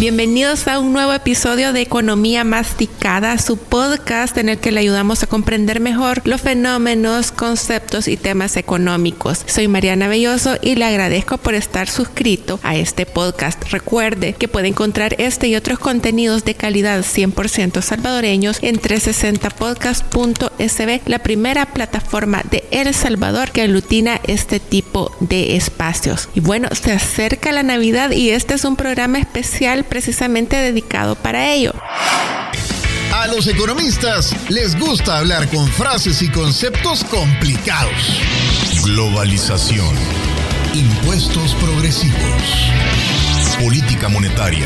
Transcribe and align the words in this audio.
Bienvenidos 0.00 0.66
a 0.66 0.78
un 0.78 0.94
nuevo 0.94 1.12
episodio 1.12 1.74
de 1.74 1.82
Economía 1.82 2.42
Masticada, 2.42 3.36
su 3.36 3.58
podcast 3.58 4.38
en 4.38 4.48
el 4.48 4.56
que 4.56 4.72
le 4.72 4.80
ayudamos 4.80 5.22
a 5.22 5.26
comprender 5.26 5.78
mejor 5.78 6.22
los 6.24 6.40
fenómenos, 6.40 7.32
conceptos 7.32 8.08
y 8.08 8.16
temas 8.16 8.56
económicos. 8.56 9.44
Soy 9.44 9.68
Mariana 9.68 10.08
Belloso 10.08 10.56
y 10.62 10.76
le 10.76 10.86
agradezco 10.86 11.36
por 11.36 11.54
estar 11.54 11.86
suscrito 11.86 12.58
a 12.62 12.76
este 12.76 13.04
podcast. 13.04 13.62
Recuerde 13.70 14.32
que 14.32 14.48
puede 14.48 14.68
encontrar 14.68 15.16
este 15.18 15.48
y 15.48 15.56
otros 15.56 15.78
contenidos 15.78 16.46
de 16.46 16.54
calidad 16.54 17.00
100% 17.00 17.82
salvadoreños 17.82 18.56
en 18.62 18.80
360podcast.sb, 18.80 21.02
la 21.04 21.18
primera 21.18 21.74
plataforma 21.74 22.42
de 22.50 22.64
El 22.70 22.94
Salvador 22.94 23.50
que 23.50 23.60
aglutina 23.60 24.18
este 24.26 24.60
tipo 24.60 25.14
de 25.20 25.56
espacios. 25.56 26.30
Y 26.34 26.40
bueno, 26.40 26.70
se 26.72 26.92
acerca 26.92 27.52
la 27.52 27.62
Navidad 27.62 28.12
y 28.12 28.30
este 28.30 28.54
es 28.54 28.64
un 28.64 28.76
programa 28.76 29.18
especial 29.18 29.84
precisamente 29.90 30.56
dedicado 30.56 31.16
para 31.16 31.52
ello. 31.52 31.72
A 33.12 33.26
los 33.26 33.46
economistas 33.48 34.34
les 34.48 34.78
gusta 34.78 35.18
hablar 35.18 35.48
con 35.48 35.68
frases 35.68 36.22
y 36.22 36.30
conceptos 36.30 37.04
complicados. 37.04 38.22
Globalización. 38.84 39.94
Impuestos 40.72 41.54
progresivos. 41.56 42.70
Política 43.62 44.08
monetaria. 44.08 44.64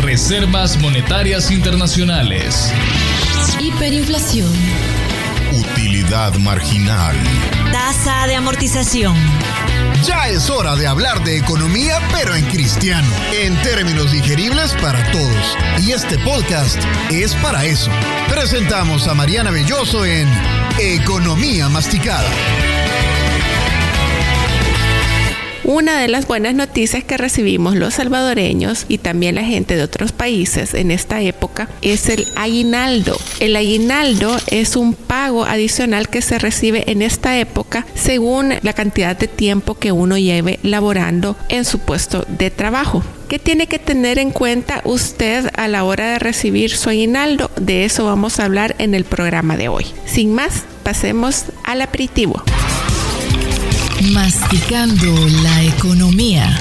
Reservas 0.00 0.78
monetarias 0.78 1.50
internacionales. 1.50 2.72
Hiperinflación. 3.60 4.52
Utilidad 5.52 6.34
marginal. 6.36 7.16
Tasa 7.72 8.26
de 8.26 8.36
amortización. 8.36 9.16
Ya 10.04 10.28
es 10.28 10.50
hora 10.50 10.76
de 10.76 10.86
hablar 10.86 11.24
de 11.24 11.38
economía, 11.38 11.98
pero 12.12 12.34
en 12.34 12.44
en 12.66 13.54
términos 13.62 14.10
digeribles 14.10 14.72
para 14.80 15.10
todos. 15.12 15.58
Y 15.86 15.92
este 15.92 16.16
podcast 16.20 16.78
es 17.10 17.34
para 17.34 17.62
eso. 17.66 17.90
Presentamos 18.30 19.06
a 19.06 19.12
Mariana 19.12 19.50
Belloso 19.50 20.06
en 20.06 20.26
Economía 20.80 21.68
Masticada. 21.68 22.30
Una 25.64 25.98
de 25.98 26.08
las 26.08 26.26
buenas 26.26 26.54
noticias 26.54 27.04
que 27.04 27.18
recibimos 27.18 27.74
los 27.74 27.94
salvadoreños 27.94 28.86
y 28.88 28.96
también 28.98 29.34
la 29.34 29.44
gente 29.44 29.76
de 29.76 29.82
otros 29.82 30.12
países 30.12 30.72
en 30.72 30.90
esta 30.90 31.20
época 31.20 31.68
es 31.82 32.08
el 32.08 32.26
aguinaldo. 32.34 33.18
El 33.40 33.56
aguinaldo 33.56 34.36
es 34.46 34.76
un 34.76 34.94
pago 35.24 35.46
adicional 35.46 36.10
que 36.10 36.20
se 36.20 36.38
recibe 36.38 36.84
en 36.92 37.00
esta 37.00 37.38
época 37.38 37.86
según 37.94 38.52
la 38.60 38.74
cantidad 38.74 39.16
de 39.16 39.26
tiempo 39.26 39.74
que 39.74 39.90
uno 39.90 40.18
lleve 40.18 40.58
laborando 40.62 41.34
en 41.48 41.64
su 41.64 41.78
puesto 41.78 42.26
de 42.28 42.50
trabajo. 42.50 43.02
¿Qué 43.30 43.38
tiene 43.38 43.66
que 43.66 43.78
tener 43.78 44.18
en 44.18 44.32
cuenta 44.32 44.82
usted 44.84 45.50
a 45.56 45.66
la 45.66 45.84
hora 45.84 46.10
de 46.10 46.18
recibir 46.18 46.76
su 46.76 46.90
aguinaldo? 46.90 47.50
De 47.58 47.86
eso 47.86 48.04
vamos 48.04 48.38
a 48.38 48.44
hablar 48.44 48.76
en 48.78 48.94
el 48.94 49.04
programa 49.04 49.56
de 49.56 49.68
hoy. 49.68 49.86
Sin 50.04 50.34
más, 50.34 50.64
pasemos 50.82 51.46
al 51.64 51.80
aperitivo. 51.80 52.42
Masticando 54.12 55.06
la 55.42 55.62
economía. 55.62 56.58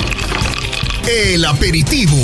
El 1.06 1.44
aperitivo. 1.44 2.16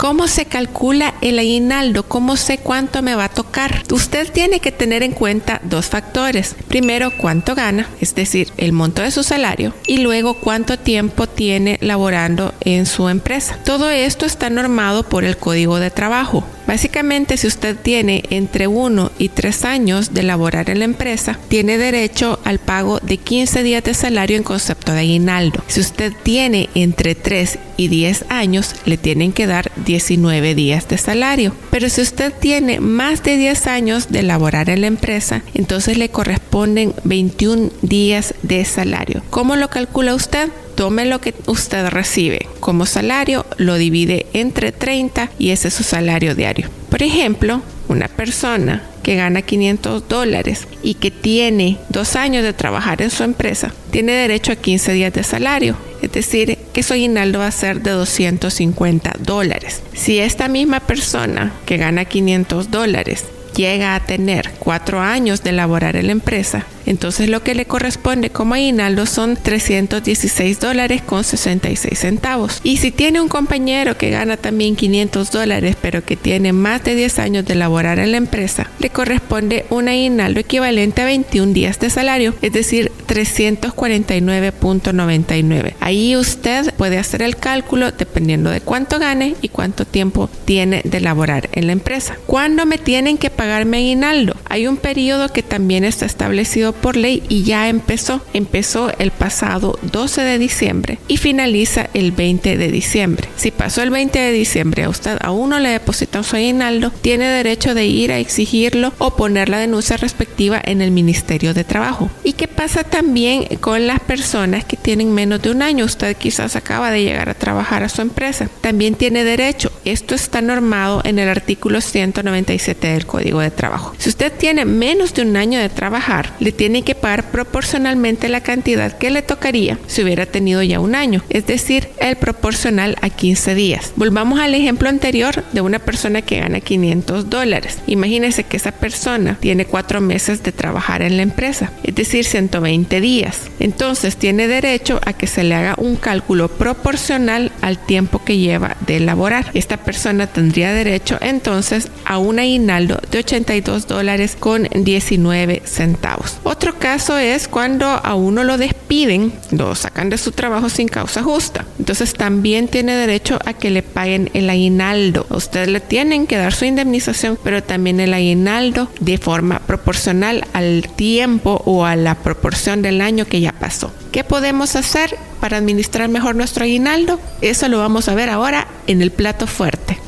¿Cómo 0.00 0.28
se 0.28 0.46
calcula 0.46 1.12
el 1.20 1.38
aguinaldo? 1.38 2.04
¿Cómo 2.04 2.38
sé 2.38 2.56
cuánto 2.56 3.02
me 3.02 3.14
va 3.14 3.24
a 3.24 3.28
tocar? 3.28 3.82
Usted 3.92 4.32
tiene 4.32 4.60
que 4.60 4.72
tener 4.72 5.02
en 5.02 5.12
cuenta 5.12 5.60
dos 5.62 5.88
factores. 5.90 6.56
Primero, 6.68 7.10
cuánto 7.10 7.54
gana, 7.54 7.86
es 8.00 8.14
decir, 8.14 8.50
el 8.56 8.72
monto 8.72 9.02
de 9.02 9.10
su 9.10 9.22
salario, 9.22 9.74
y 9.86 9.98
luego 9.98 10.32
cuánto 10.32 10.78
tiempo 10.78 11.26
tiene 11.26 11.76
laborando 11.82 12.54
en 12.62 12.86
su 12.86 13.10
empresa. 13.10 13.58
Todo 13.62 13.90
esto 13.90 14.24
está 14.24 14.48
normado 14.48 15.02
por 15.02 15.24
el 15.24 15.36
Código 15.36 15.78
de 15.78 15.90
Trabajo. 15.90 16.46
Básicamente, 16.70 17.36
si 17.36 17.48
usted 17.48 17.76
tiene 17.76 18.22
entre 18.30 18.68
1 18.68 19.10
y 19.18 19.30
3 19.30 19.64
años 19.64 20.14
de 20.14 20.22
laborar 20.22 20.70
en 20.70 20.78
la 20.78 20.84
empresa, 20.84 21.36
tiene 21.48 21.78
derecho 21.78 22.38
al 22.44 22.60
pago 22.60 23.00
de 23.00 23.16
15 23.16 23.64
días 23.64 23.82
de 23.82 23.92
salario 23.92 24.36
en 24.36 24.44
concepto 24.44 24.92
de 24.92 25.00
aguinaldo. 25.00 25.64
Si 25.66 25.80
usted 25.80 26.12
tiene 26.22 26.70
entre 26.76 27.16
3 27.16 27.58
y 27.76 27.88
10 27.88 28.26
años, 28.28 28.76
le 28.84 28.98
tienen 28.98 29.32
que 29.32 29.48
dar 29.48 29.72
19 29.84 30.54
días 30.54 30.86
de 30.86 30.96
salario. 30.96 31.56
Pero 31.72 31.88
si 31.88 32.02
usted 32.02 32.32
tiene 32.32 32.78
más 32.78 33.24
de 33.24 33.36
10 33.36 33.66
años 33.66 34.12
de 34.12 34.22
laborar 34.22 34.70
en 34.70 34.82
la 34.82 34.86
empresa, 34.86 35.42
entonces 35.54 35.98
le 35.98 36.10
corresponden 36.10 36.94
21 37.02 37.72
días 37.82 38.32
de 38.42 38.64
salario. 38.64 39.24
¿Cómo 39.30 39.56
lo 39.56 39.70
calcula 39.70 40.14
usted? 40.14 40.48
Tome 40.80 41.04
lo 41.04 41.20
que 41.20 41.34
usted 41.44 41.88
recibe 41.88 42.48
como 42.58 42.86
salario, 42.86 43.44
lo 43.58 43.74
divide 43.74 44.24
entre 44.32 44.72
30 44.72 45.28
y 45.38 45.50
ese 45.50 45.68
es 45.68 45.74
su 45.74 45.82
salario 45.82 46.34
diario. 46.34 46.70
Por 46.88 47.02
ejemplo, 47.02 47.60
una 47.88 48.08
persona 48.08 48.82
que 49.02 49.14
gana 49.14 49.42
500 49.42 50.08
dólares 50.08 50.66
y 50.82 50.94
que 50.94 51.10
tiene 51.10 51.76
dos 51.90 52.16
años 52.16 52.42
de 52.44 52.54
trabajar 52.54 53.02
en 53.02 53.10
su 53.10 53.24
empresa, 53.24 53.74
tiene 53.90 54.12
derecho 54.12 54.52
a 54.52 54.56
15 54.56 54.94
días 54.94 55.12
de 55.12 55.22
salario. 55.22 55.76
Es 56.00 56.12
decir, 56.12 56.56
que 56.72 56.82
su 56.82 56.94
aguinaldo 56.94 57.40
va 57.40 57.48
a 57.48 57.52
ser 57.52 57.82
de 57.82 57.90
250 57.90 59.16
dólares. 59.18 59.82
Si 59.92 60.18
esta 60.18 60.48
misma 60.48 60.80
persona 60.80 61.52
que 61.66 61.76
gana 61.76 62.06
500 62.06 62.70
dólares 62.70 63.26
llega 63.54 63.94
a 63.94 64.00
tener 64.00 64.50
cuatro 64.58 65.00
años 65.00 65.42
de 65.42 65.52
laborar 65.52 65.96
en 65.96 66.06
la 66.06 66.12
empresa, 66.12 66.64
entonces 66.90 67.28
lo 67.28 67.44
que 67.44 67.54
le 67.54 67.66
corresponde 67.66 68.30
como 68.30 68.54
aguinaldo 68.54 69.06
son 69.06 69.36
316 69.36 70.58
dólares 70.58 71.02
con 71.02 71.22
66 71.22 71.96
centavos. 71.96 72.60
Y 72.64 72.78
si 72.78 72.90
tiene 72.90 73.20
un 73.20 73.28
compañero 73.28 73.96
que 73.96 74.10
gana 74.10 74.36
también 74.36 74.74
500 74.74 75.30
dólares, 75.30 75.76
pero 75.80 76.04
que 76.04 76.16
tiene 76.16 76.52
más 76.52 76.82
de 76.82 76.96
10 76.96 77.20
años 77.20 77.44
de 77.44 77.54
laborar 77.54 78.00
en 78.00 78.10
la 78.10 78.16
empresa, 78.16 78.68
le 78.80 78.90
corresponde 78.90 79.66
un 79.70 79.86
aguinaldo 79.86 80.40
equivalente 80.40 81.02
a 81.02 81.04
21 81.04 81.52
días 81.52 81.78
de 81.78 81.90
salario, 81.90 82.34
es 82.42 82.52
decir, 82.52 82.90
349.99. 83.06 85.74
Ahí 85.78 86.16
usted 86.16 86.74
puede 86.74 86.98
hacer 86.98 87.22
el 87.22 87.36
cálculo 87.36 87.92
dependiendo 87.92 88.50
de 88.50 88.62
cuánto 88.62 88.98
gane 88.98 89.36
y 89.42 89.48
cuánto 89.48 89.84
tiempo 89.84 90.28
tiene 90.44 90.82
de 90.84 90.98
laborar 90.98 91.50
en 91.52 91.68
la 91.68 91.72
empresa. 91.72 92.16
¿Cuándo 92.26 92.66
me 92.66 92.78
tienen 92.78 93.16
que 93.16 93.30
pagar 93.30 93.64
mi 93.64 93.76
aguinaldo? 93.76 94.34
Hay 94.48 94.66
un 94.66 94.76
periodo 94.76 95.28
que 95.28 95.44
también 95.44 95.84
está 95.84 96.06
establecido 96.06 96.79
por 96.80 96.96
ley 96.96 97.22
y 97.28 97.42
ya 97.44 97.68
empezó. 97.68 98.22
Empezó 98.32 98.92
el 98.98 99.10
pasado 99.10 99.78
12 99.82 100.22
de 100.22 100.38
diciembre 100.38 100.98
y 101.08 101.16
finaliza 101.16 101.88
el 101.94 102.12
20 102.12 102.56
de 102.56 102.70
diciembre. 102.70 103.28
Si 103.36 103.50
pasó 103.50 103.82
el 103.82 103.90
20 103.90 104.18
de 104.18 104.32
diciembre 104.32 104.84
a 104.84 104.88
usted 104.88 105.18
aún 105.20 105.50
no 105.50 105.58
le 105.58 105.70
depositó 105.70 106.22
su 106.22 106.36
aguinaldo, 106.36 106.90
tiene 107.02 107.26
derecho 107.26 107.74
de 107.74 107.86
ir 107.86 108.12
a 108.12 108.18
exigirlo 108.18 108.92
o 108.98 109.16
poner 109.16 109.48
la 109.48 109.58
denuncia 109.58 109.96
respectiva 109.96 110.60
en 110.64 110.80
el 110.80 110.90
Ministerio 110.90 111.54
de 111.54 111.64
Trabajo. 111.64 112.10
¿Y 112.24 112.34
qué 112.34 112.48
pasa 112.48 112.84
también 112.84 113.44
con 113.60 113.86
las 113.86 114.00
personas 114.00 114.64
que 114.64 114.76
tienen 114.76 115.12
menos 115.12 115.42
de 115.42 115.50
un 115.50 115.62
año? 115.62 115.84
Usted 115.84 116.16
quizás 116.16 116.56
acaba 116.56 116.90
de 116.90 117.02
llegar 117.02 117.28
a 117.28 117.34
trabajar 117.34 117.82
a 117.82 117.88
su 117.88 118.02
empresa. 118.02 118.48
También 118.60 118.94
tiene 118.94 119.24
derecho. 119.24 119.72
Esto 119.84 120.14
está 120.14 120.40
normado 120.40 121.02
en 121.04 121.18
el 121.18 121.28
artículo 121.28 121.80
197 121.80 122.86
del 122.86 123.06
Código 123.06 123.40
de 123.40 123.50
Trabajo. 123.50 123.94
Si 123.98 124.08
usted 124.08 124.32
tiene 124.32 124.64
menos 124.64 125.14
de 125.14 125.22
un 125.22 125.36
año 125.36 125.58
de 125.58 125.68
trabajar, 125.68 126.34
le 126.40 126.52
tiene 126.52 126.69
que 126.82 126.94
pagar 126.94 127.30
proporcionalmente 127.30 128.28
la 128.28 128.40
cantidad 128.40 128.96
que 128.96 129.10
le 129.10 129.22
tocaría 129.22 129.78
si 129.86 130.02
hubiera 130.02 130.26
tenido 130.26 130.62
ya 130.62 130.80
un 130.80 130.94
año, 130.94 131.22
es 131.28 131.46
decir, 131.46 131.88
el 131.98 132.16
proporcional 132.16 132.96
a 133.02 133.10
15 133.10 133.54
días. 133.54 133.92
Volvamos 133.96 134.38
al 134.40 134.54
ejemplo 134.54 134.88
anterior 134.88 135.44
de 135.52 135.60
una 135.60 135.80
persona 135.80 136.22
que 136.22 136.38
gana 136.38 136.60
500 136.60 137.28
dólares. 137.28 137.78
Imagínese 137.86 138.44
que 138.44 138.56
esa 138.56 138.72
persona 138.72 139.36
tiene 139.40 139.64
cuatro 139.64 140.00
meses 140.00 140.42
de 140.42 140.52
trabajar 140.52 141.02
en 141.02 141.16
la 141.16 141.22
empresa, 141.22 141.72
es 141.82 141.94
decir, 141.94 142.24
120 142.24 143.00
días. 143.00 143.50
Entonces 143.58 144.16
tiene 144.16 144.46
derecho 144.46 145.00
a 145.04 145.12
que 145.12 145.26
se 145.26 145.42
le 145.44 145.54
haga 145.54 145.74
un 145.76 145.96
cálculo 145.96 146.48
proporcional 146.48 147.50
al 147.60 147.78
tiempo 147.78 148.22
que 148.24 148.38
lleva 148.38 148.76
de 148.86 149.00
laborar. 149.00 149.50
Esta 149.54 149.76
persona 149.78 150.26
tendría 150.26 150.72
derecho 150.72 151.18
entonces 151.20 151.88
a 152.04 152.18
un 152.18 152.38
aguinaldo 152.38 153.00
de 153.10 153.18
82 153.18 153.86
dólares 153.86 154.36
con 154.38 154.68
19 154.72 155.62
centavos. 155.64 156.38
Otro 156.50 156.80
caso 156.80 157.16
es 157.16 157.46
cuando 157.46 157.86
a 157.86 158.16
uno 158.16 158.42
lo 158.42 158.58
despiden, 158.58 159.32
lo 159.52 159.76
sacan 159.76 160.10
de 160.10 160.18
su 160.18 160.32
trabajo 160.32 160.68
sin 160.68 160.88
causa 160.88 161.22
justa. 161.22 161.64
Entonces 161.78 162.12
también 162.12 162.66
tiene 162.66 162.96
derecho 162.96 163.38
a 163.46 163.52
que 163.52 163.70
le 163.70 163.84
paguen 163.84 164.30
el 164.34 164.50
aguinaldo. 164.50 165.28
A 165.30 165.36
usted 165.36 165.68
le 165.68 165.78
tienen 165.78 166.26
que 166.26 166.38
dar 166.38 166.52
su 166.52 166.64
indemnización, 166.64 167.38
pero 167.44 167.62
también 167.62 168.00
el 168.00 168.12
aguinaldo 168.12 168.88
de 168.98 169.16
forma 169.16 169.60
proporcional 169.60 170.44
al 170.52 170.88
tiempo 170.96 171.62
o 171.66 171.84
a 171.84 171.94
la 171.94 172.16
proporción 172.16 172.82
del 172.82 173.00
año 173.00 173.26
que 173.26 173.40
ya 173.40 173.52
pasó. 173.52 173.92
¿Qué 174.10 174.24
podemos 174.24 174.74
hacer 174.74 175.16
para 175.38 175.56
administrar 175.56 176.08
mejor 176.08 176.34
nuestro 176.34 176.64
aguinaldo? 176.64 177.20
Eso 177.42 177.68
lo 177.68 177.78
vamos 177.78 178.08
a 178.08 178.16
ver 178.16 178.28
ahora 178.28 178.66
en 178.88 179.02
el 179.02 179.12
plato 179.12 179.46
fuerte. 179.46 180.00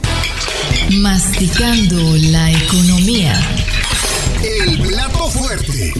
Masticando 0.90 2.16
la 2.16 2.50
economía. 2.50 3.40
El 4.42 4.78
plato 4.82 5.28
fuerte. 5.28 5.92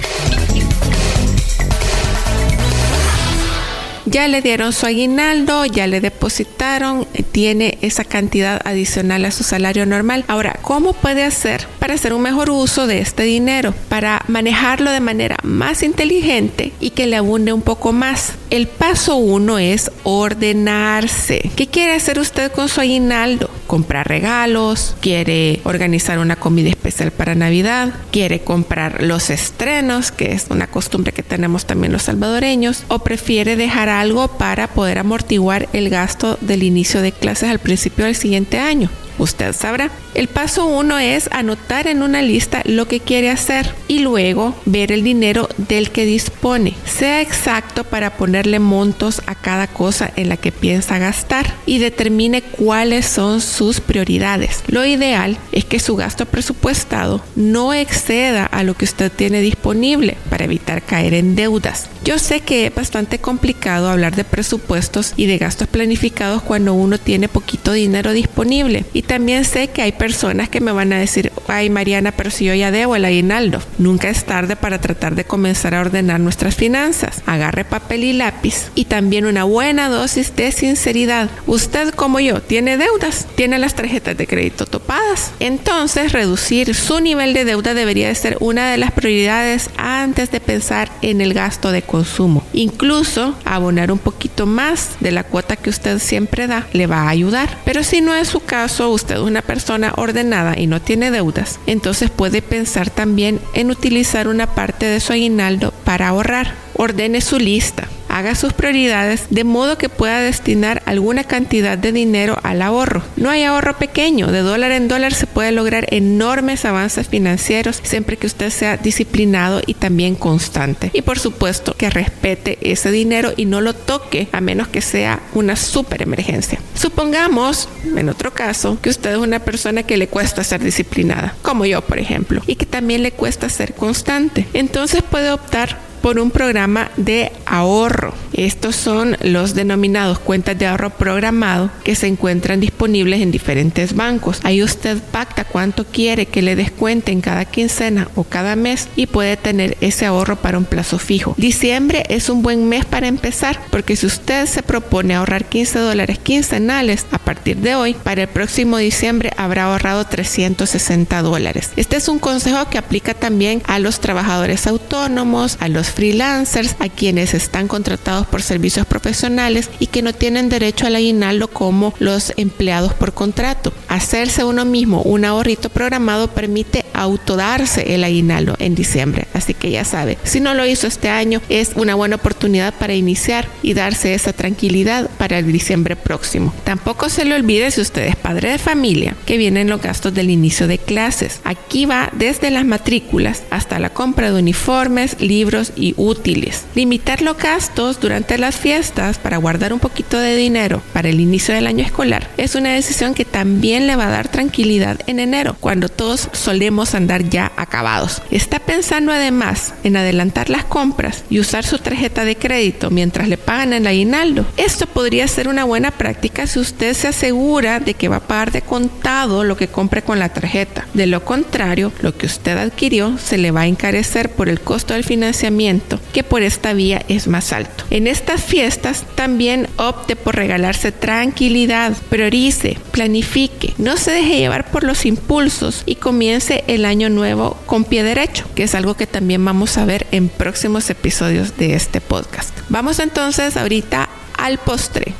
ya 4.13 4.29
le 4.29 4.43
dieron 4.43 4.75
su 4.75 4.85
aguinaldo, 4.85 5.65
ya 5.65 5.87
le 5.87 6.03
depositaron, 6.03 7.07
eh, 7.15 7.23
tiene 7.23 7.79
esa 7.81 8.05
cantidad 8.05 8.61
adicional 8.65 9.25
a 9.25 9.31
su 9.31 9.43
salario 9.43 9.87
normal. 9.87 10.25
Ahora, 10.29 10.59
¿cómo 10.61 10.93
puede 10.93 11.25
hacer 11.25 11.67
para 11.79 11.95
hacer 11.95 12.13
un 12.13 12.21
mejor 12.21 12.51
uso 12.51 12.87
de 12.87 12.99
este 12.99 13.23
dinero? 13.23 13.75
Para 13.89 14.23
manejarlo 14.29 14.91
de 14.91 15.01
manera 15.01 15.39
más 15.43 15.83
inteligente 15.83 16.73
y 16.79 16.91
que 16.91 17.07
le 17.07 17.17
abunde 17.17 17.55
un 17.55 17.63
poco 17.63 17.93
más. 17.93 18.35
El 18.51 18.69
paso 18.69 19.17
uno 19.17 19.59
es 19.59 19.91
ordenarse. 20.03 21.51
¿Qué 21.57 21.67
quiere 21.67 21.95
hacer 21.95 22.19
usted 22.19 22.53
con 22.53 22.69
su 22.69 22.83
aguinaldo? 22.83 23.49
Comprar 23.73 24.07
regalos, 24.07 24.97
quiere 25.01 25.63
organizar 25.65 26.19
una 26.19 26.37
comida 26.37 26.69
especial 26.69 27.11
para 27.11 27.35
Navidad, 27.35 27.95
quiere 28.11 28.41
comprar 28.41 29.03
los 29.03 29.31
estrenos, 29.31 30.13
que 30.13 30.33
es 30.33 30.49
una 30.51 30.67
costumbre 30.67 31.13
que 31.13 31.23
tenemos 31.23 31.65
también 31.65 31.91
los 31.91 32.03
salvadoreños, 32.03 32.85
o 32.89 32.99
prefiere 32.99 33.57
dejar 33.57 33.89
algo 33.89 34.29
para 34.29 34.67
poder 34.67 34.99
amortiguar 34.99 35.71
el 35.73 35.89
gasto 35.89 36.37
del 36.43 36.65
inicio 36.65 37.01
de 37.01 37.13
clases 37.13 37.49
al 37.49 37.61
principio 37.61 38.05
del 38.05 38.15
siguiente 38.15 38.59
año. 38.59 38.91
Usted 39.19 39.53
sabrá. 39.53 39.91
El 40.15 40.29
paso 40.29 40.67
uno 40.67 40.99
es 40.99 41.29
anotar 41.33 41.87
en 41.87 42.03
una 42.03 42.23
lista 42.23 42.63
lo 42.65 42.87
que 42.87 43.01
quiere 43.01 43.31
hacer 43.31 43.75
y 43.89 44.01
luego 44.01 44.55
ver 44.65 44.93
el 44.93 45.03
dinero 45.03 45.49
del 45.57 45.91
que 45.91 46.05
dispone. 46.05 46.75
Sea 46.85 47.21
exacto 47.21 47.85
para 47.85 48.17
ponerle 48.17 48.59
montos 48.59 49.23
a 49.27 49.35
cada 49.35 49.67
cosa 49.67 50.11
en 50.17 50.29
la 50.29 50.37
que 50.37 50.53
piensa 50.53 50.99
gastar 50.99 51.55
y 51.67 51.79
determine 51.79 52.43
cuáles 52.43 53.07
son 53.07 53.41
sus 53.41 53.81
prioridades. 53.81 54.63
Lo 54.67 54.85
ideal 54.85 55.39
es 55.53 55.65
que 55.65 55.81
su 55.81 55.97
gasto 55.97 56.27
presupuestado 56.27 57.23
no 57.37 57.75
exceda 57.75 58.47
a 58.47 58.63
lo 58.63 58.75
que 58.75 58.85
usted 58.85 59.11
tiene 59.11 59.41
disponible 59.41 60.17
para 60.31 60.45
evitar 60.45 60.83
caer 60.83 61.15
en 61.15 61.37
deudas. 61.37 61.89
Yo 62.05 62.19
sé 62.19 62.41
que 62.41 62.67
es 62.67 62.75
bastante 62.75 63.21
complicado 63.21 63.89
hablar 63.89 64.17
de 64.17 64.25
presupuestos 64.25 65.15
y 65.17 65.27
de 65.27 65.39
gastos 65.39 65.69
planificados 65.69 66.43
cuando 66.43 66.75
uno 66.75 66.99
tiene 66.99 67.29
poquito 67.29 67.73
dinero 67.73 68.13
disponible. 68.13 68.85
Y 68.93 69.03
también 69.03 69.45
sé 69.45 69.69
que 69.69 69.83
hay 69.83 69.93
personas 69.93 70.49
que 70.49 70.61
me 70.61 70.73
van 70.73 70.93
a 70.93 70.99
decir, 70.99 71.31
ay 71.53 71.71
Mariana, 71.71 72.13
pero 72.13 72.31
si 72.31 72.47
yo 72.47 72.55
ya 72.55 72.71
debo 72.71 72.97
el 72.97 73.05
aguinaldo. 73.05 73.61
Nunca 73.79 74.09
es 74.09 74.25
tarde 74.25 74.57
para 74.57 74.81
tratar 74.81 75.15
de 75.15 75.25
comenzar 75.25 75.75
a 75.75 75.81
ordenar 75.81 76.21
nuestras 76.21 76.57
finanzas. 76.57 77.23
Agarre 77.27 77.65
papel 77.65 78.05
y 78.05 78.13
lápiz 78.13 78.71
y 78.75 78.87
también 78.87 79.27
una 79.27 79.45
buena 79.45 79.89
dosis 79.89 80.35
de 80.35 80.53
sinceridad. 80.53 81.31
Usted 81.47 81.95
como 81.95 82.21
yo 82.21 82.41
tiene 82.41 82.77
deudas, 82.77 83.27
tiene 83.35 83.59
las 83.59 83.75
tarjetas 83.75 84.17
de 84.17 84.27
crédito 84.27 84.67
topadas. 84.67 85.33
Entonces 85.41 86.13
reducir 86.13 86.75
su 86.75 87.01
nivel 87.01 87.35
de 87.35 87.45
deuda 87.45 87.75
debería 87.75 88.09
de 88.09 88.15
ser 88.15 88.37
una 88.41 88.71
de 88.71 88.79
las 88.79 88.93
prioridades 88.93 89.71
antes 89.77 90.31
de 90.31 90.41
pensar 90.41 90.91
en 91.03 91.21
el 91.21 91.35
gasto 91.35 91.73
de 91.73 91.83
consumo. 91.83 92.42
Incluso 92.53 93.35
abonar 93.45 93.91
un 93.93 93.99
poquito 93.99 94.47
más 94.47 94.97
de 95.01 95.13
la 95.13 95.25
cuota 95.25 95.57
que 95.57 95.71
usted 95.71 95.99
siempre 95.99 96.47
da 96.47 96.67
le 96.73 96.87
va 96.87 97.03
a 97.03 97.09
ayudar. 97.09 97.59
Pero 97.65 97.83
si 97.83 98.01
no 98.01 98.15
es 98.15 98.29
su 98.29 98.41
caso, 98.41 98.91
usted 98.91 99.17
es 99.17 99.21
una 99.21 99.43
persona 99.43 99.93
ordenada 99.97 100.59
y 100.59 100.67
no 100.67 100.81
tiene 100.81 101.11
deudas, 101.11 101.59
entonces 101.67 102.11
puede 102.11 102.43
pensar 102.43 102.91
también 102.91 103.41
en 103.55 103.71
utilizar 103.71 104.29
una 104.29 104.47
parte 104.47 104.87
de 104.87 105.01
su 105.01 105.13
aguinaldo 105.13 105.73
para 105.85 106.09
ahorrar. 106.09 106.55
Ordene 106.75 107.21
su 107.21 107.39
lista 107.39 107.89
haga 108.13 108.35
sus 108.35 108.53
prioridades 108.53 109.27
de 109.31 109.43
modo 109.43 109.79
que 109.79 109.89
pueda 109.89 110.21
destinar 110.21 110.83
alguna 110.87 111.25
cantidad 111.25 111.79
de 111.79 111.93
dinero 111.93 112.39
al 112.43 112.63
ahorro. 112.63 113.03
No 113.17 113.31
hay 113.31 113.43
ahorro 113.43 113.79
pequeño, 113.79 114.31
de 114.31 114.41
dólar 114.41 114.71
en 114.73 114.87
dólar 114.87 115.15
se 115.15 115.27
puede 115.27 115.51
lograr 115.51 115.87
enormes 115.91 116.65
avances 116.65 117.09
financieros 117.09 117.81
siempre 117.83 118.17
que 118.17 118.27
usted 118.27 118.51
sea 118.51 118.77
disciplinado 118.77 119.63
y 119.67 119.75
también 119.75 120.15
constante. 120.15 120.91
Y 120.93 121.03
por 121.03 121.19
supuesto 121.19 121.75
que 121.75 121.91
respete 121.91 122.59
ese 122.61 122.91
dinero 122.91 123.33
y 123.37 123.47
no 123.47 123.61
lo 123.61 123.75
toque 123.75 124.29
a 124.33 124.41
menos 124.41 124.69
que 124.69 124.83
sea 124.83 125.21
una 125.35 125.57
super 125.57 126.03
emergencia. 126.03 126.61
Supongamos, 126.75 127.69
en 127.97 128.09
otro 128.09 128.33
caso, 128.33 128.79
que 128.83 128.91
usted 128.91 129.13
es 129.13 129.19
una 129.19 129.39
persona 129.39 129.85
que 129.85 129.97
le 129.97 130.09
cuesta 130.09 130.45
ser 130.45 130.63
disciplinada, 130.63 131.35
como 131.43 131.65
yo 131.65 131.81
por 131.81 131.99
ejemplo, 131.99 132.43
y 132.47 132.57
que 132.57 132.67
también 132.67 133.03
le 133.03 133.13
cuesta 133.13 133.49
ser 133.49 133.75
constante. 133.75 134.47
Entonces 134.53 135.03
puede 135.03 135.33
optar 135.33 135.92
por 136.03 136.19
un 136.19 136.31
programa 136.31 136.91
de 136.97 137.33
ahorro. 137.47 138.13
Estos 138.33 138.77
son 138.77 139.17
los 139.21 139.55
denominados 139.55 140.19
cuentas 140.19 140.59
de 140.59 140.67
ahorro 140.67 140.91
programado 140.91 141.71
que 141.85 141.95
se 141.95 142.07
encuentran 142.07 142.61
disponibles 142.61 143.21
en 143.21 143.31
diferentes 143.31 143.95
bancos. 143.95 144.41
Ahí 144.43 144.63
usted 144.63 144.99
pacta 145.11 145.45
cuánto 145.45 145.85
quiere 145.85 146.27
que 146.27 146.43
le 146.43 146.57
descuenten 146.57 147.21
cada 147.21 147.45
quincena 147.45 148.09
o 148.17 148.25
cada 148.25 148.57
mes 148.57 148.89
y 148.97 149.07
puede 149.07 149.37
tener 149.37 149.77
ese 149.81 150.07
ahorro 150.07 150.37
para 150.37 150.59
un 150.59 150.65
plazo 150.65 150.99
fijo. 150.99 151.35
Diciembre 151.37 152.05
es 152.09 152.29
un 152.29 152.43
buen 152.43 152.69
mes 152.69 152.85
para 152.85 153.07
empezar 153.07 153.61
porque 153.71 153.97
si 153.97 154.07
usted 154.07 154.47
se 154.47 154.63
propone 154.63 155.15
ahorrar 155.15 155.45
15 155.45 155.79
dólares 155.79 156.19
quincenales 156.19 157.07
a 157.13 157.19
partir 157.19 157.59
de 157.59 157.75
hoy, 157.75 157.95
para 157.95 158.23
el 158.23 158.29
próximo 158.29 158.79
diciembre 158.79 159.31
habrá 159.37 159.65
ahorrado 159.65 160.05
360 160.07 161.23
dólares. 161.23 161.71
Este 161.77 161.97
es 161.97 162.09
un 162.09 162.19
consejo 162.19 162.69
que 162.69 162.79
aplica 162.79 163.15
también 163.15 163.63
a 163.67 163.79
los 163.79 164.01
trabajadores 164.01 164.67
autónomos, 164.67 165.57
a 165.61 165.69
los 165.69 165.92
freelancers, 165.93 166.77
a 166.79 166.89
quienes 166.89 167.35
están 167.35 167.69
contratados 167.69 168.27
por 168.27 168.43
servicios 168.43 168.87
profesionales 168.87 169.71
y 169.79 169.87
que 169.87 170.03
no 170.03 170.13
tienen 170.13 170.49
derecho 170.49 170.87
al 170.87 170.97
aguinaldo 170.97 171.49
como 171.49 171.95
los 171.99 172.33
empleados 172.37 172.95
por 172.95 173.13
contrato. 173.13 173.73
Hacerse 173.89 174.45
uno 174.45 174.65
mismo 174.65 175.03
un 175.03 175.25
ahorrito 175.25 175.69
programado 175.69 176.29
permite 176.29 176.85
autodarse 176.95 177.95
el 177.95 178.05
aguinaldo 178.05 178.57
en 178.59 178.75
diciembre. 178.75 179.27
Así 179.35 179.55
que 179.55 179.71
ya 179.71 179.85
sabe, 179.85 180.19
si 180.25 180.41
no 180.41 180.55
lo 180.55 180.67
hizo 180.67 180.87
este 180.87 181.09
año, 181.09 181.41
es 181.49 181.73
una 181.77 181.95
buena 181.95 182.17
oportunidad 182.17 182.75
para 182.75 182.95
iniciar 182.95 183.49
y 183.63 183.75
darse 183.75 184.15
esa 184.15 184.33
tranquilidad 184.33 185.11
para 185.23 185.39
el 185.39 185.53
diciembre 185.53 185.95
próximo. 185.95 186.53
Tampoco 186.65 187.09
se 187.09 187.25
le 187.25 187.37
olvide 187.37 187.71
si 187.71 187.81
usted 187.81 188.09
es 188.09 188.17
padre 188.17 188.51
de 188.51 188.59
familia, 188.59 189.15
que 189.25 189.39
vienen 189.39 189.71
los 189.71 189.81
gastos 189.81 190.13
del 190.13 190.31
inicio 190.31 190.67
de 190.67 190.79
clases. 190.79 191.41
Aquí 191.45 191.87
va 191.87 192.11
desde 192.13 192.51
las 192.51 192.65
matrículas 192.65 193.45
hasta 193.51 193.79
la 193.79 193.91
compra 193.91 194.33
de 194.33 194.41
uniformes, 194.41 195.21
libros 195.21 195.75
y 195.77 195.95
útiles. 195.97 196.65
Limitar 196.75 197.23
los 197.23 197.37
gastos 197.37 198.01
durante 198.01 198.37
las 198.37 198.57
fiestas 198.57 199.19
para 199.19 199.37
guardar 199.37 199.73
un 199.73 199.79
poquito 199.79 200.19
de 200.19 200.35
dinero 200.35 200.83
para 200.93 201.09
el 201.09 201.21
inicio 201.21 201.55
del 201.55 201.69
año 201.69 201.85
escolar 201.85 202.29
es 202.37 202.57
una 202.57 202.73
decisión 202.73 203.15
que 203.15 203.25
también 203.25 203.87
le 203.87 203.95
va 203.95 204.09
a 204.09 204.11
dar 204.11 204.27
tranquilidad 204.27 204.99
en 205.07 205.21
enero, 205.21 205.55
cuando 205.61 205.89
todos 205.89 206.31
solemos 206.33 206.97
andar 206.97 207.29
ya 207.29 207.53
acabados. 207.57 208.23
Está 208.33 208.59
pensando 208.59 209.13
además 209.13 209.73
en 209.85 209.97
adelantar 209.97 210.51
las 210.51 210.65
compras 210.65 211.23
y 211.31 211.39
usar 211.39 211.63
su 211.63 211.79
tarjeta 211.79 212.25
de 212.25 212.35
crédito 212.35 212.91
mientras 212.91 213.29
le 213.29 213.39
pagan 213.39 213.73
el 213.73 213.87
aguinaldo. 213.87 214.47
Esto 214.57 214.87
podría 214.89 215.12
ser 215.21 215.49
una 215.49 215.65
buena 215.65 215.91
práctica 215.91 216.47
si 216.47 216.59
usted 216.59 216.95
se 216.95 217.09
asegura 217.09 217.81
de 217.81 217.95
que 217.95 218.09
va 218.09 218.17
a 218.17 218.21
pagar 218.21 218.51
de 218.51 218.63
contado 218.63 219.45
lo 219.45 219.57
que 219.57 219.69
compre 219.69 220.03
con 220.03 220.19
la 220.19 220.31
tarjeta. 220.31 220.87
De 220.95 221.07
lo 221.07 221.25
contrario, 221.25 221.93
lo 222.01 222.17
que 222.17 222.27
usted 222.27 222.57
adquirió 222.57 223.19
se 223.19 223.39
le 223.39 223.51
va 223.51 223.63
a 223.63 223.67
encarecer 223.67 224.31
por 224.31 224.49
el 224.49 224.61
costo 224.61 224.95
del 224.95 225.05
financiamiento 225.05 226.01
que 226.13 226.23
por 226.23 226.43
esta 226.43 226.73
vía 226.73 227.05
es 227.09 227.29
más 227.29 227.53
alto. 227.53 227.85
En 227.91 228.07
estas 228.07 228.43
fiestas 228.43 229.05
también 229.15 229.69
opte 229.77 230.17
por 230.17 230.37
regalarse 230.37 230.93
tranquilidad, 230.93 231.97
priorice, 232.09 232.79
planifique, 232.91 233.75
no 233.79 233.97
se 233.97 234.13
deje 234.13 234.39
llevar 234.39 234.71
por 234.71 234.85
los 234.85 235.05
impulsos 235.05 235.83
y 235.87 235.97
comience 235.97 236.65
el 236.67 236.85
año 236.85 237.11
nuevo 237.11 237.59
con 237.67 237.85
pie 237.85 238.03
derecho, 238.03 238.47
que 238.55 238.65
es 238.65 238.75
algo 238.75 238.95
que 238.95 239.07
también 239.07 239.45
vamos 239.45 239.77
a 239.77 239.85
ver 239.85 240.07
en 240.11 240.29
próximos 240.29 240.89
episodios 240.91 241.57
de 241.57 241.75
este 241.75 242.01
podcast. 242.01 242.51
Vamos 242.69 242.99
entonces 242.99 243.57
ahorita 243.57 244.09
al 244.43 244.59
postre. 244.59 245.15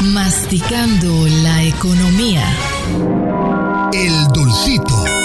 Masticando 0.00 1.26
la 1.42 1.64
economía. 1.64 2.44
El 3.92 4.28
dulcito. 4.28 5.23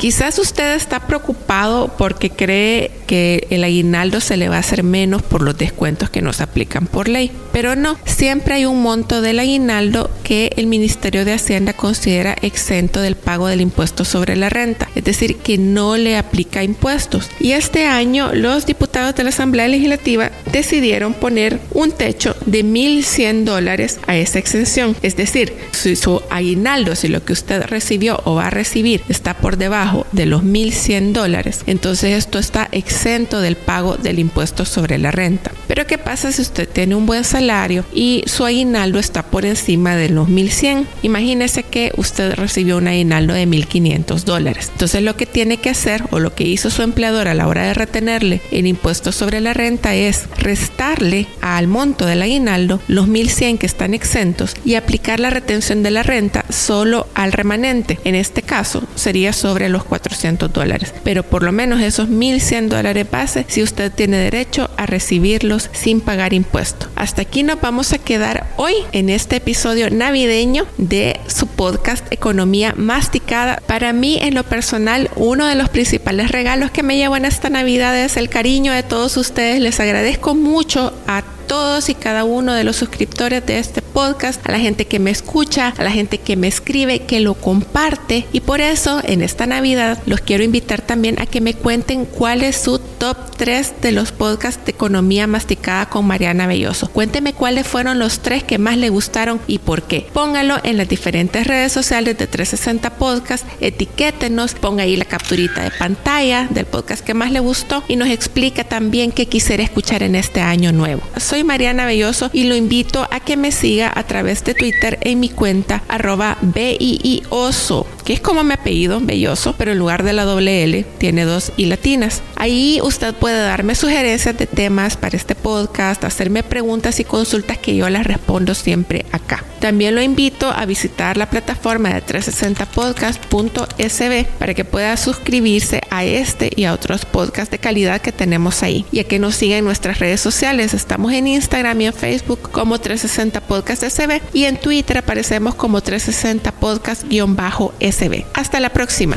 Quizás 0.00 0.38
usted 0.38 0.76
está 0.76 1.00
preocupado 1.00 1.94
porque 1.98 2.30
cree 2.30 2.90
que 3.06 3.46
el 3.50 3.62
aguinaldo 3.64 4.20
se 4.20 4.38
le 4.38 4.48
va 4.48 4.56
a 4.56 4.60
hacer 4.60 4.82
menos 4.82 5.20
por 5.20 5.42
los 5.42 5.58
descuentos 5.58 6.08
que 6.08 6.22
nos 6.22 6.40
aplican 6.40 6.86
por 6.86 7.06
ley, 7.06 7.30
pero 7.52 7.76
no, 7.76 7.98
siempre 8.06 8.54
hay 8.54 8.64
un 8.64 8.80
monto 8.80 9.20
del 9.20 9.38
aguinaldo 9.40 10.10
que 10.24 10.52
el 10.56 10.68
Ministerio 10.68 11.26
de 11.26 11.34
Hacienda 11.34 11.74
considera 11.74 12.34
exento 12.40 13.02
del 13.02 13.14
pago 13.14 13.48
del 13.48 13.60
impuesto 13.60 14.06
sobre 14.06 14.36
la 14.36 14.48
renta, 14.48 14.88
es 14.94 15.04
decir, 15.04 15.36
que 15.36 15.58
no 15.58 15.98
le 15.98 16.16
aplica 16.16 16.62
impuestos. 16.62 17.28
Y 17.38 17.52
este 17.52 17.84
año 17.84 18.30
los 18.32 18.64
diputados 18.64 19.14
de 19.16 19.24
la 19.24 19.30
Asamblea 19.30 19.68
Legislativa 19.68 20.30
decidieron 20.50 21.12
poner 21.12 21.60
un 21.72 21.92
techo 21.92 22.36
de 22.46 22.64
1.100 22.64 23.44
dólares 23.44 24.00
a 24.06 24.16
esa 24.16 24.38
exención, 24.38 24.96
es 25.02 25.16
decir, 25.16 25.52
si 25.72 25.94
su 25.94 26.22
aguinaldo, 26.30 26.96
si 26.96 27.08
lo 27.08 27.22
que 27.22 27.34
usted 27.34 27.64
recibió 27.64 28.18
o 28.24 28.36
va 28.36 28.46
a 28.46 28.50
recibir 28.50 29.02
está 29.10 29.34
por 29.34 29.58
debajo 29.58 29.89
de 30.12 30.26
los 30.26 30.42
1.100 30.42 31.12
dólares, 31.12 31.62
entonces 31.66 32.16
esto 32.16 32.38
está 32.38 32.68
exento 32.72 33.40
del 33.40 33.56
pago 33.56 33.96
del 33.96 34.18
impuesto 34.18 34.64
sobre 34.64 34.98
la 34.98 35.10
renta. 35.10 35.52
Pero 35.70 35.86
¿qué 35.86 35.98
pasa 35.98 36.32
si 36.32 36.42
usted 36.42 36.68
tiene 36.68 36.96
un 36.96 37.06
buen 37.06 37.22
salario 37.22 37.84
y 37.94 38.24
su 38.26 38.44
aguinaldo 38.44 38.98
está 38.98 39.22
por 39.22 39.44
encima 39.44 39.94
de 39.94 40.08
los 40.08 40.28
1100? 40.28 40.88
Imagínese 41.04 41.62
que 41.62 41.92
usted 41.96 42.34
recibió 42.34 42.78
un 42.78 42.88
aguinaldo 42.88 43.34
de 43.34 43.46
1500 43.46 44.24
dólares. 44.24 44.68
Entonces 44.72 45.00
lo 45.04 45.14
que 45.14 45.26
tiene 45.26 45.58
que 45.58 45.70
hacer 45.70 46.02
o 46.10 46.18
lo 46.18 46.34
que 46.34 46.42
hizo 46.42 46.70
su 46.70 46.82
empleador 46.82 47.28
a 47.28 47.34
la 47.34 47.46
hora 47.46 47.68
de 47.68 47.74
retenerle 47.74 48.40
el 48.50 48.66
impuesto 48.66 49.12
sobre 49.12 49.40
la 49.40 49.54
renta 49.54 49.94
es 49.94 50.24
restarle 50.38 51.28
al 51.40 51.68
monto 51.68 52.04
del 52.04 52.22
aguinaldo 52.22 52.80
los 52.88 53.06
1100 53.06 53.58
que 53.58 53.66
están 53.66 53.94
exentos 53.94 54.56
y 54.64 54.74
aplicar 54.74 55.20
la 55.20 55.30
retención 55.30 55.84
de 55.84 55.92
la 55.92 56.02
renta 56.02 56.44
solo 56.48 57.06
al 57.14 57.30
remanente. 57.30 58.00
En 58.02 58.16
este 58.16 58.42
caso 58.42 58.82
sería 58.96 59.32
sobre 59.32 59.68
los 59.68 59.84
400 59.84 60.52
dólares. 60.52 60.92
Pero 61.04 61.22
por 61.22 61.44
lo 61.44 61.52
menos 61.52 61.80
esos 61.80 62.08
1100 62.08 62.70
dólares 62.70 63.06
base 63.08 63.44
si 63.46 63.62
usted 63.62 63.92
tiene 63.92 64.16
derecho 64.16 64.68
a 64.76 64.86
recibirlos 64.86 65.59
sin 65.72 66.00
pagar 66.00 66.32
impuesto. 66.32 66.86
Hasta 66.94 67.22
aquí 67.22 67.42
nos 67.42 67.60
vamos 67.60 67.92
a 67.92 67.98
quedar 67.98 68.46
hoy 68.56 68.74
en 68.92 69.10
este 69.10 69.36
episodio 69.36 69.90
navideño 69.90 70.66
de 70.78 71.20
su 71.26 71.46
podcast 71.46 72.10
Economía 72.12 72.72
Masticada. 72.76 73.60
Para 73.66 73.92
mí 73.92 74.18
en 74.20 74.34
lo 74.34 74.44
personal 74.44 75.10
uno 75.16 75.46
de 75.46 75.54
los 75.54 75.68
principales 75.68 76.30
regalos 76.30 76.70
que 76.70 76.82
me 76.82 76.96
llevo 76.96 77.16
en 77.16 77.24
esta 77.24 77.50
Navidad 77.50 77.98
es 77.98 78.16
el 78.16 78.28
cariño 78.28 78.72
de 78.72 78.82
todos 78.82 79.16
ustedes. 79.16 79.60
Les 79.60 79.80
agradezco 79.80 80.34
mucho 80.34 80.92
a 81.06 81.22
todos 81.50 81.88
y 81.88 81.96
cada 81.96 82.22
uno 82.22 82.54
de 82.54 82.62
los 82.62 82.76
suscriptores 82.76 83.44
de 83.44 83.58
este 83.58 83.82
podcast, 84.00 84.48
a 84.48 84.52
la 84.52 84.58
gente 84.58 84.86
que 84.86 84.98
me 84.98 85.10
escucha, 85.10 85.74
a 85.76 85.84
la 85.84 85.90
gente 85.90 86.16
que 86.16 86.34
me 86.34 86.48
escribe, 86.48 87.00
que 87.00 87.20
lo 87.20 87.34
comparte. 87.34 88.26
Y 88.32 88.40
por 88.40 88.62
eso 88.62 89.02
en 89.04 89.20
esta 89.20 89.44
Navidad 89.44 90.02
los 90.06 90.22
quiero 90.22 90.42
invitar 90.42 90.80
también 90.80 91.20
a 91.20 91.26
que 91.26 91.42
me 91.42 91.52
cuenten 91.52 92.06
cuál 92.06 92.42
es 92.42 92.56
su 92.56 92.78
top 92.78 93.36
3 93.36 93.74
de 93.82 93.92
los 93.92 94.10
podcasts 94.12 94.64
de 94.64 94.70
economía 94.70 95.26
masticada 95.26 95.90
con 95.90 96.06
Mariana 96.06 96.46
Belloso. 96.46 96.88
Cuénteme 96.88 97.34
cuáles 97.34 97.66
fueron 97.66 97.98
los 97.98 98.20
tres 98.20 98.42
que 98.42 98.56
más 98.56 98.78
le 98.78 98.88
gustaron 98.88 99.38
y 99.46 99.58
por 99.58 99.82
qué. 99.82 100.06
Póngalo 100.14 100.56
en 100.62 100.78
las 100.78 100.88
diferentes 100.88 101.46
redes 101.46 101.70
sociales 101.70 102.16
de 102.16 102.26
360 102.26 102.90
Podcast, 102.96 103.46
etiquétenos, 103.60 104.54
ponga 104.54 104.84
ahí 104.84 104.96
la 104.96 105.04
capturita 105.04 105.62
de 105.62 105.70
pantalla 105.70 106.48
del 106.48 106.64
podcast 106.64 107.04
que 107.04 107.12
más 107.12 107.32
le 107.32 107.40
gustó 107.40 107.84
y 107.86 107.96
nos 107.96 108.08
explica 108.08 108.64
también 108.64 109.12
qué 109.12 109.26
quisiera 109.26 109.62
escuchar 109.62 110.02
en 110.02 110.14
este 110.14 110.40
año 110.40 110.72
nuevo. 110.72 111.02
Soy 111.18 111.44
Mariana 111.44 111.84
Belloso 111.84 112.30
y 112.32 112.44
lo 112.44 112.56
invito 112.56 113.06
a 113.10 113.20
que 113.20 113.36
me 113.36 113.52
siga 113.52 113.89
a 113.94 114.02
través 114.04 114.44
de 114.44 114.54
Twitter 114.54 114.98
en 115.02 115.20
mi 115.20 115.28
cuenta 115.28 115.82
arroba 115.88 116.38
BIIOSO, 116.40 117.86
es 118.12 118.20
como 118.20 118.44
mi 118.44 118.54
apellido, 118.54 119.00
Belloso, 119.00 119.54
pero 119.56 119.72
en 119.72 119.78
lugar 119.78 120.02
de 120.02 120.12
la 120.12 120.24
doble 120.24 120.64
L 120.64 120.84
tiene 120.98 121.24
dos 121.24 121.52
I 121.56 121.66
latinas. 121.66 122.22
Ahí 122.36 122.80
usted 122.82 123.14
puede 123.14 123.40
darme 123.40 123.74
sugerencias 123.74 124.36
de 124.36 124.46
temas 124.46 124.96
para 124.96 125.16
este 125.16 125.34
podcast, 125.34 126.04
hacerme 126.04 126.42
preguntas 126.42 127.00
y 127.00 127.04
consultas 127.04 127.58
que 127.58 127.76
yo 127.76 127.88
las 127.90 128.06
respondo 128.06 128.54
siempre 128.54 129.04
acá. 129.12 129.44
También 129.60 129.94
lo 129.94 130.00
invito 130.00 130.50
a 130.50 130.64
visitar 130.64 131.18
la 131.18 131.28
plataforma 131.28 131.92
de 131.92 132.02
360podcast.sb 132.02 134.24
para 134.38 134.54
que 134.54 134.64
pueda 134.64 134.96
suscribirse 134.96 135.82
a 135.90 136.04
este 136.04 136.50
y 136.56 136.64
a 136.64 136.72
otros 136.72 137.04
podcasts 137.04 137.50
de 137.50 137.58
calidad 137.58 138.00
que 138.00 138.10
tenemos 138.10 138.62
ahí 138.62 138.86
y 138.90 139.00
a 139.00 139.04
que 139.04 139.18
nos 139.18 139.34
siga 139.34 139.58
en 139.58 139.66
nuestras 139.66 139.98
redes 139.98 140.22
sociales. 140.22 140.72
Estamos 140.72 141.12
en 141.12 141.26
Instagram 141.26 141.78
y 141.82 141.86
en 141.86 141.92
Facebook 141.92 142.50
como 142.50 142.80
360 142.80 143.42
Podcast 143.42 143.84
SB 143.84 144.22
y 144.32 144.44
en 144.44 144.56
Twitter 144.56 144.96
aparecemos 144.96 145.54
como 145.54 145.82
360 145.82 146.54
Podcast-SB. 146.58 147.99
Hasta 148.34 148.60
la 148.60 148.70
próxima. 148.70 149.16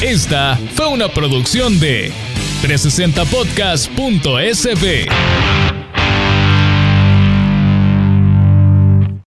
Esta 0.00 0.56
fue 0.76 0.86
una 0.86 1.08
producción 1.08 1.80
de 1.80 2.12
360podcast.sb. 2.62 5.08